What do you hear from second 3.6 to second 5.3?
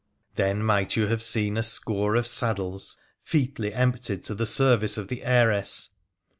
empti( to the service of the